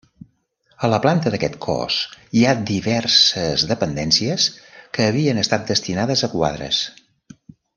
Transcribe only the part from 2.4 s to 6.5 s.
ha diverses dependències que havien estat destinades a